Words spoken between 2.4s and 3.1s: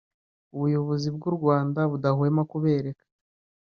kubereka